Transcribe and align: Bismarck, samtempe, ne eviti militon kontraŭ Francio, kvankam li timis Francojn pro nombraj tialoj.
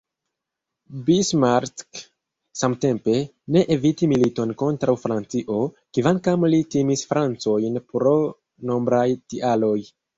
Bismarck, 1.09 1.99
samtempe, 2.61 3.15
ne 3.57 3.63
eviti 3.77 4.11
militon 4.15 4.55
kontraŭ 4.65 4.97
Francio, 5.05 5.61
kvankam 5.99 6.51
li 6.55 6.65
timis 6.77 7.09
Francojn 7.15 7.83
pro 7.95 8.19
nombraj 8.73 9.09
tialoj. 9.33 9.79